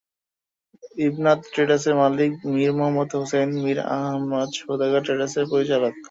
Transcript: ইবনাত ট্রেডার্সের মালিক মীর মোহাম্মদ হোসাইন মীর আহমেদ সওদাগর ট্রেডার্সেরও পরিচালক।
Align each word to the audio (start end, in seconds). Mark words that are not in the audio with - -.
ইবনাত 0.99 1.39
ট্রেডার্সের 1.53 1.95
মালিক 2.01 2.31
মীর 2.51 2.71
মোহাম্মদ 2.77 3.09
হোসাইন 3.15 3.49
মীর 3.63 3.79
আহমেদ 3.95 4.49
সওদাগর 4.57 5.01
ট্রেডার্সেরও 5.05 5.51
পরিচালক। 5.53 5.93